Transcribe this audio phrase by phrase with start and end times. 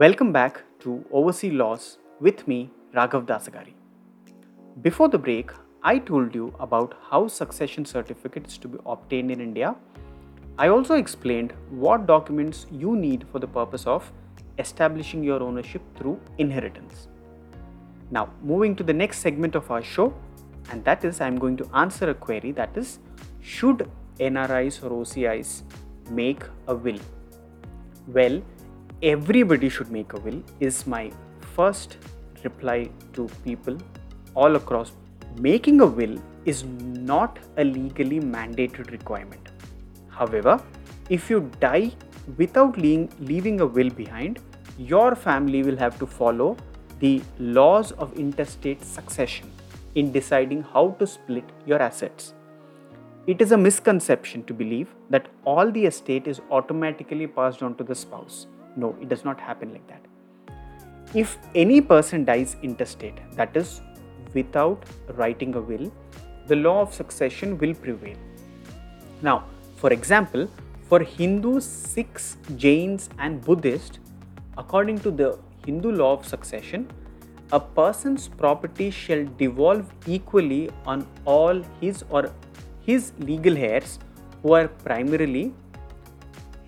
[0.00, 3.74] Welcome back to Overseas Laws with me, Raghav Dasagari.
[4.80, 5.50] Before the break,
[5.82, 9.74] I told you about how succession certificates to be obtained in India.
[10.56, 14.10] I also explained what documents you need for the purpose of
[14.58, 17.08] establishing your ownership through inheritance.
[18.10, 20.14] Now, moving to the next segment of our show,
[20.70, 23.00] and that is I'm going to answer a query that is
[23.42, 23.86] should
[24.18, 25.60] NRIs or OCIs
[26.08, 27.00] make a will?
[28.06, 28.42] Well,
[29.02, 31.10] everybody should make a will is my
[31.54, 31.96] first
[32.44, 33.76] reply to people
[34.34, 34.92] all across.
[35.38, 39.48] Making a will is not a legally mandated requirement.
[40.08, 40.62] However,
[41.08, 41.92] if you die
[42.36, 44.38] without leaving a will behind,
[44.76, 46.56] your family will have to follow
[46.98, 49.50] the laws of intestate succession
[49.94, 52.34] in deciding how to split your assets.
[53.26, 57.84] It is a misconception to believe that all the estate is automatically passed on to
[57.84, 58.46] the spouse.
[58.76, 60.00] No, it does not happen like that.
[61.14, 63.80] If any person dies intestate, that is,
[64.32, 65.92] without writing a will,
[66.46, 68.16] the law of succession will prevail.
[69.22, 69.44] Now,
[69.76, 70.48] for example,
[70.88, 73.98] for Hindus, Sikhs, Jains, and Buddhists,
[74.56, 76.90] according to the Hindu law of succession,
[77.52, 82.32] a person's property shall devolve equally on all his or
[82.80, 83.98] his legal heirs
[84.42, 85.52] who are primarily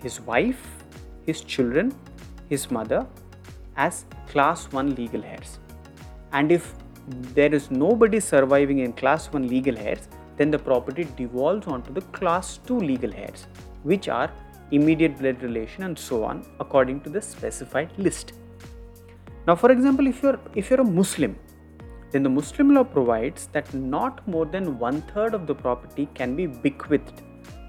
[0.02, 0.81] his wife,
[1.26, 1.94] his children,
[2.48, 3.06] his mother
[3.76, 5.58] as class 1 legal heirs.
[6.32, 6.74] And if
[7.34, 12.00] there is nobody surviving in class 1 legal heirs, then the property devolves onto the
[12.18, 13.46] class 2 legal heirs,
[13.82, 14.30] which are
[14.70, 18.32] immediate blood relation and so on according to the specified list.
[19.46, 21.36] Now, for example, if you're if you're a Muslim,
[22.12, 26.36] then the Muslim law provides that not more than one third of the property can
[26.36, 27.22] be bequeathed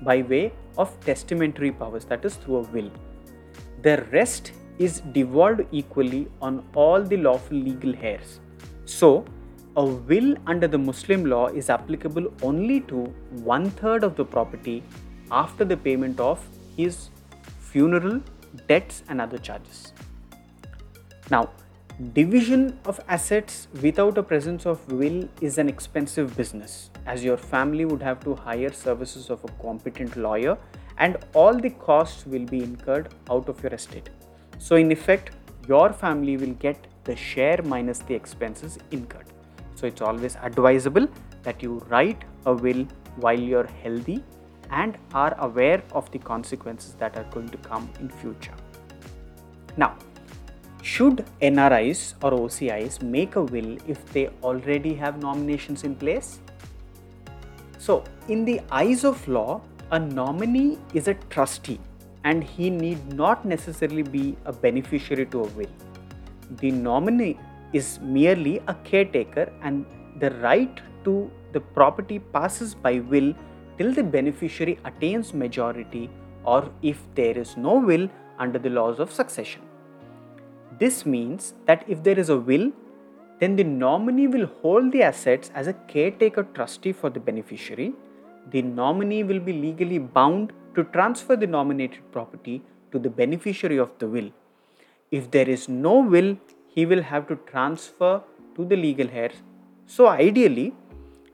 [0.03, 2.91] by way of testamentary powers, that is through a will.
[3.83, 8.39] The rest is devolved equally on all the lawful legal heirs.
[8.85, 9.25] So,
[9.75, 13.03] a will under the Muslim law is applicable only to
[13.53, 14.83] one third of the property
[15.31, 17.09] after the payment of his
[17.59, 18.21] funeral,
[18.69, 19.91] debts, and other charges.
[21.29, 21.49] Now,
[22.13, 27.83] division of assets without a presence of will is an expensive business as your family
[27.83, 30.57] would have to hire services of a competent lawyer
[30.97, 34.09] and all the costs will be incurred out of your estate.
[34.59, 35.31] So, in effect,
[35.67, 39.27] your family will get the share minus the expenses incurred.
[39.75, 41.07] So, it's always advisable
[41.43, 42.87] that you write a will
[43.17, 44.23] while you're healthy
[44.71, 48.55] and are aware of the consequences that are going to come in future.
[49.77, 49.97] Now,
[50.81, 56.39] should NRIs or OCIs make a will if they already have nominations in place?
[57.77, 59.61] So, in the eyes of law,
[59.95, 61.79] a nominee is a trustee
[62.23, 65.73] and he need not necessarily be a beneficiary to a will.
[66.61, 67.39] The nominee
[67.73, 69.85] is merely a caretaker and
[70.19, 73.35] the right to the property passes by will
[73.77, 76.09] till the beneficiary attains majority
[76.43, 79.61] or if there is no will under the laws of succession.
[80.79, 82.71] This means that if there is a will,
[83.39, 87.93] then the nominee will hold the assets as a caretaker trustee for the beneficiary.
[88.51, 92.61] The nominee will be legally bound to transfer the nominated property
[92.91, 94.31] to the beneficiary of the will.
[95.11, 96.37] If there is no will,
[96.67, 98.21] he will have to transfer
[98.55, 99.35] to the legal heirs.
[99.85, 100.73] So, ideally,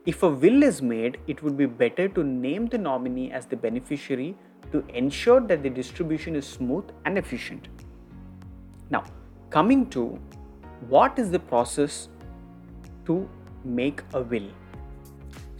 [0.06, 3.56] if a will is made, it would be better to name the nominee as the
[3.56, 4.34] beneficiary
[4.72, 7.68] to ensure that the distribution is smooth and efficient.
[8.90, 9.04] Now,
[9.50, 10.18] coming to
[10.88, 12.08] what is the process
[13.06, 13.28] to
[13.64, 14.48] make a will.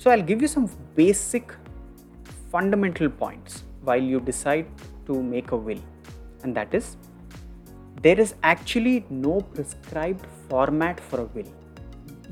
[0.03, 1.55] So, I'll give you some basic
[2.51, 4.67] fundamental points while you decide
[5.07, 5.83] to make a will,
[6.43, 6.97] and that is
[8.01, 11.53] there is actually no prescribed format for a will.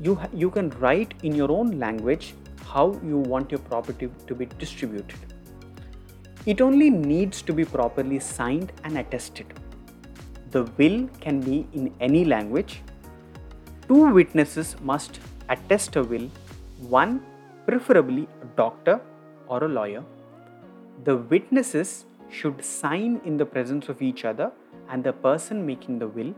[0.01, 2.33] You, you can write in your own language
[2.65, 5.19] how you want your property to be distributed.
[6.47, 9.53] It only needs to be properly signed and attested
[10.51, 12.81] the will can be in any language.
[13.87, 15.19] Two witnesses must
[15.49, 16.29] attest a will,
[16.79, 17.21] one
[17.69, 18.99] preferably a doctor
[19.47, 20.03] or a lawyer.
[21.03, 24.51] The witnesses should sign in the presence of each other
[24.89, 26.33] and the person making the will.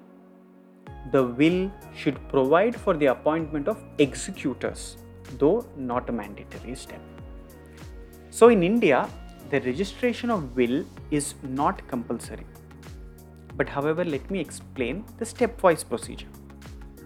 [1.12, 4.98] The will should provide for the appointment of executors,
[5.40, 7.02] though not a mandatory step.
[8.30, 9.10] So, in India,
[9.50, 12.46] the registration of will is not compulsory.
[13.56, 16.32] But however, let me explain the stepwise procedure.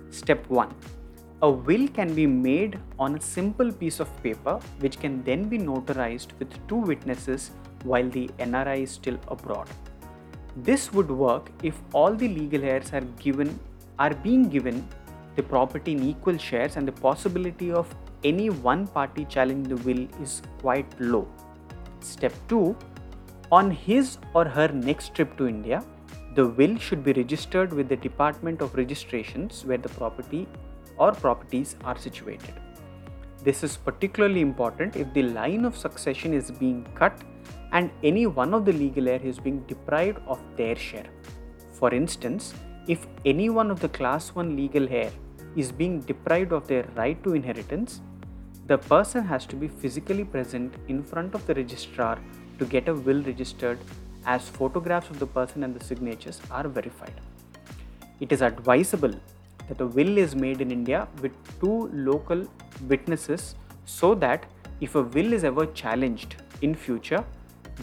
[0.10, 0.95] Step 1
[1.42, 5.58] A will can be made on a simple piece of paper which can then be
[5.58, 7.52] notarized with two witnesses
[7.84, 9.70] while the NRI is still abroad.
[10.56, 13.60] This would work if all the legal heirs are given
[14.00, 14.88] are being given
[15.36, 17.94] the property in equal shares and the possibility of
[18.24, 21.28] any one party challenging the will is quite low.
[22.00, 22.76] Step 2
[23.52, 25.84] On his or her next trip to India,
[26.36, 30.48] the will should be registered with the Department of Registrations where the property
[30.98, 32.54] or properties are situated.
[33.44, 37.22] This is particularly important if the line of succession is being cut
[37.74, 41.06] and any one of the legal heir is being deprived of their share.
[41.74, 42.54] For instance,
[42.88, 45.12] if any one of the class 1 legal heir
[45.56, 48.02] is being deprived of their right to inheritance,
[48.68, 52.18] the person has to be physically present in front of the registrar
[52.58, 53.78] to get a will registered
[54.26, 57.22] as photographs of the person and the signatures are verified.
[58.20, 59.14] It is advisable
[59.68, 62.46] that a will is made in India with two local
[62.88, 64.46] witnesses so that
[64.82, 67.24] if a will is ever challenged in future,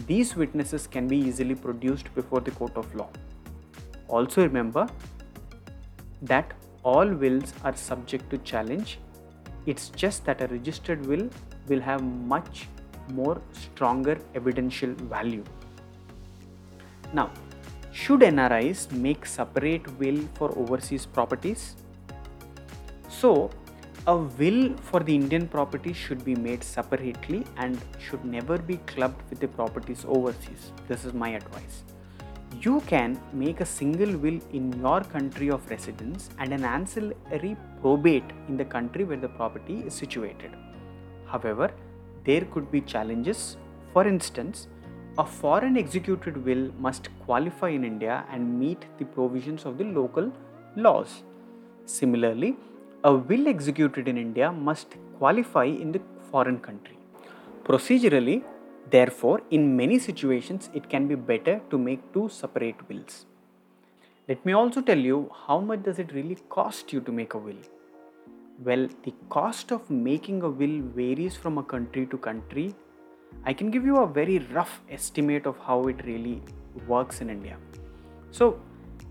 [0.07, 3.09] these witnesses can be easily produced before the court of law.
[4.07, 4.87] Also remember
[6.21, 6.53] that
[6.83, 8.99] all wills are subject to challenge.
[9.65, 11.29] It's just that a registered will
[11.67, 12.67] will have much
[13.11, 15.43] more stronger evidential value.
[17.13, 17.31] Now,
[17.93, 21.75] should NRIs make separate will for overseas properties?
[23.07, 23.51] So,
[24.07, 29.21] a will for the Indian property should be made separately and should never be clubbed
[29.29, 30.71] with the properties overseas.
[30.87, 31.83] This is my advice.
[32.61, 38.29] You can make a single will in your country of residence and an ancillary probate
[38.47, 40.51] in the country where the property is situated.
[41.27, 41.71] However,
[42.25, 43.57] there could be challenges.
[43.93, 44.67] For instance,
[45.19, 50.31] a foreign executed will must qualify in India and meet the provisions of the local
[50.75, 51.21] laws.
[51.85, 52.55] Similarly,
[53.03, 56.01] a will executed in India must qualify in the
[56.31, 56.97] foreign country.
[57.63, 58.43] Procedurally,
[58.89, 63.27] therefore, in many situations, it can be better to make two separate wills.
[64.27, 67.37] Let me also tell you how much does it really cost you to make a
[67.37, 67.61] will?
[68.63, 72.73] Well, the cost of making a will varies from a country to country.
[73.45, 76.41] I can give you a very rough estimate of how it really
[76.87, 77.57] works in India.
[78.31, 78.59] So,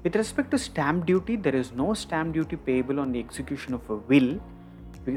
[0.02, 3.88] with respect to stamp duty, there is no stamp duty payable on the execution of
[3.88, 4.40] a will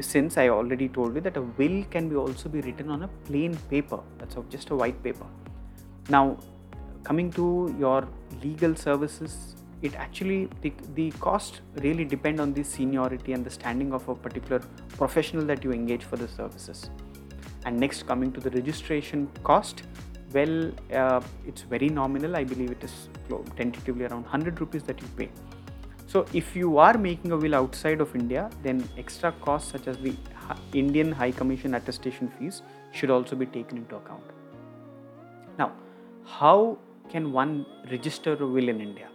[0.00, 3.08] since I already told you that a will can be also be written on a
[3.24, 5.26] plain paper that's just a white paper.
[6.08, 6.38] Now,
[7.04, 8.08] coming to your
[8.42, 13.92] legal services, it actually the, the cost really depend on the seniority and the standing
[13.92, 14.60] of a particular
[14.96, 16.90] professional that you engage for the services.
[17.66, 19.82] And next, coming to the registration cost,
[20.32, 22.36] well, uh, it's very nominal.
[22.36, 23.08] I believe it is
[23.56, 25.28] tentatively around 100 rupees that you pay.
[26.06, 29.98] So, if you are making a will outside of India, then extra costs such as
[29.98, 30.14] the
[30.72, 34.22] Indian High Commission attestation fees should also be taken into account.
[35.58, 35.72] Now,
[36.24, 36.78] how
[37.08, 39.08] can one register a will in India?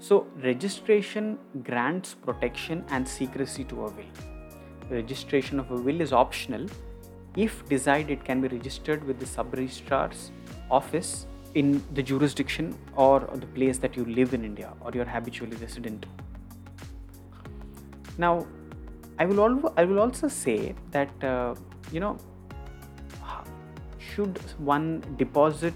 [0.00, 4.12] So, registration grants protection and secrecy to a will.
[4.90, 6.66] Registration of a will is optional.
[7.36, 10.30] If desired, it can be registered with the sub registrar's
[10.70, 15.56] office in the jurisdiction or the place that you live in India or you're habitually
[15.56, 16.06] resident.
[18.18, 18.46] Now,
[19.18, 21.54] I will, I will also say that, uh,
[21.92, 22.18] you know,
[23.98, 25.74] should one deposit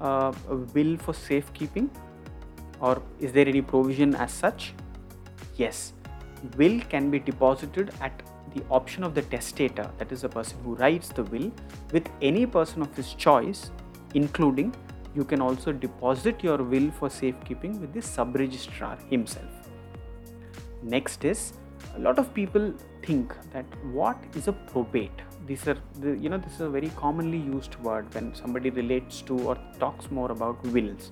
[0.00, 1.90] uh, a will for safekeeping
[2.80, 4.72] or is there any provision as such?
[5.56, 5.92] Yes,
[6.56, 8.22] will can be deposited at
[8.54, 11.50] the option of the testator, that is the person who writes the will,
[11.92, 13.70] with any person of his choice,
[14.14, 14.74] including
[15.14, 19.68] you can also deposit your will for safekeeping with the sub registrar himself.
[20.82, 21.52] Next is
[21.96, 25.10] a lot of people think that what is a probate?
[25.46, 29.22] These are the, you know this is a very commonly used word when somebody relates
[29.22, 31.10] to or talks more about wills.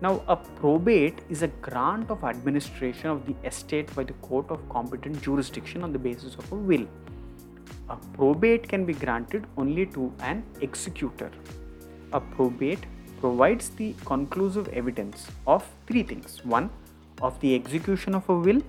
[0.00, 4.68] Now, a probate is a grant of administration of the estate by the court of
[4.68, 6.86] competent jurisdiction on the basis of a will.
[7.88, 11.32] A probate can be granted only to an executor.
[12.12, 12.86] A probate
[13.20, 16.70] provides the conclusive evidence of three things one,
[17.20, 18.62] of the execution of a will,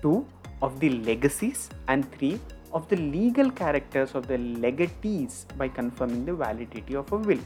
[0.00, 0.26] two,
[0.62, 2.40] of the legacies, and three,
[2.72, 7.40] of the legal characters of the legatees by confirming the validity of a will.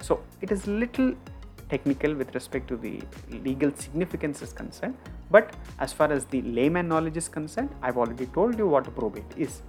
[0.00, 1.14] So, it is little
[1.70, 3.00] technical with respect to the
[3.48, 4.96] legal significance is concerned.
[5.30, 8.90] But as far as the layman knowledge is concerned, I've already told you what a
[8.90, 9.62] probate is.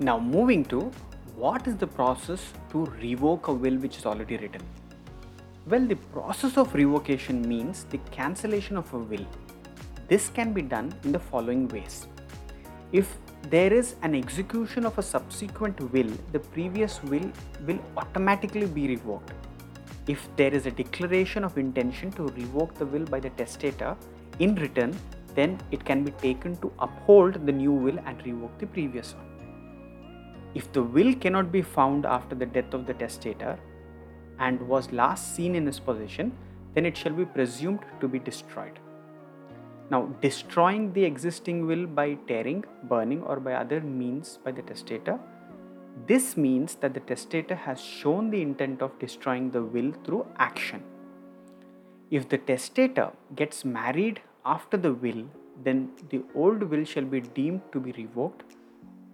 [0.00, 0.90] Now, moving to
[1.36, 4.62] what is the process to revoke a will which is already written?
[5.66, 9.26] Well, the process of revocation means the cancellation of a will.
[10.08, 12.06] This can be done in the following ways.
[12.92, 13.16] If
[13.50, 17.30] there is an execution of a subsequent will, the previous will
[17.66, 19.32] will automatically be revoked
[20.06, 23.96] if there is a declaration of intention to revoke the will by the testator
[24.38, 24.96] in written,
[25.34, 29.26] then it can be taken to uphold the new will and revoke the previous one.
[30.54, 33.58] If the will cannot be found after the death of the testator
[34.38, 36.32] and was last seen in his possession,
[36.74, 38.78] then it shall be presumed to be destroyed.
[39.90, 45.18] Now, destroying the existing will by tearing, burning, or by other means by the testator
[46.04, 50.82] this means that the testator has shown the intent of destroying the will through action.
[52.10, 55.24] If the testator gets married after the will,
[55.64, 58.44] then the old will shall be deemed to be revoked.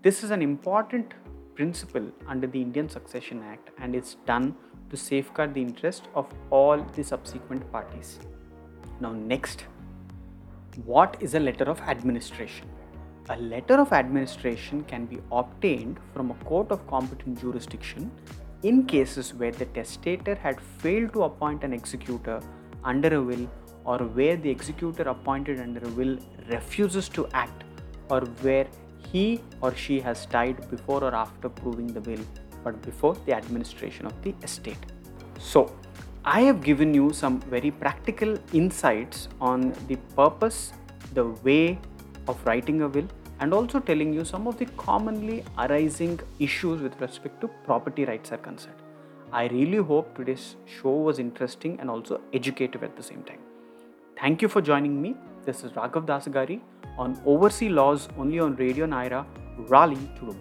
[0.03, 1.15] This is an important
[1.55, 4.57] principle under the Indian Succession Act and is done
[4.91, 8.19] to safeguard the interest of all the subsequent parties.
[9.01, 9.67] Now, next,
[10.85, 12.72] what is a letter of administration?
[13.29, 18.11] A letter of administration can be obtained from a court of competent jurisdiction
[18.65, 22.41] in cases where the testator had failed to appoint an executor
[22.83, 23.49] under a will
[23.85, 27.63] or where the executor appointed under a will refuses to act
[28.11, 28.67] or where
[29.13, 32.25] he or she has died before or after proving the will
[32.65, 34.85] but before the administration of the estate.
[35.39, 35.73] So,
[36.25, 40.73] I have given you some very practical insights on the purpose,
[41.15, 41.79] the way,
[42.29, 43.09] of writing a will
[43.41, 48.33] and also telling you some of the commonly arising issues with respect to property rights
[48.33, 48.77] are concerned.
[49.33, 53.41] I really hope today's show was interesting and also educative at the same time.
[54.21, 55.17] Thank you for joining me.
[55.45, 56.61] This is Raghav Dasagari
[56.99, 59.25] on Overseas Laws only on Radio Nyra,
[59.57, 60.39] Raleigh, Durham.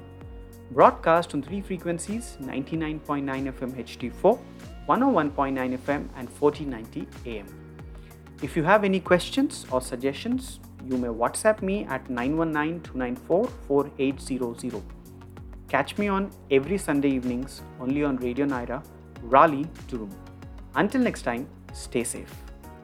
[0.72, 4.40] Broadcast on three frequencies 99.9 FM HD4,
[4.88, 7.48] 101.9 FM, and 1490 AM.
[8.42, 14.82] If you have any questions or suggestions, you may WhatsApp me at 919-294-4800.
[15.68, 18.84] Catch me on every Sunday evenings only on Radio Nyra,
[19.24, 20.10] Raleigh, Durham.
[20.76, 22.51] Until next time, stay safe.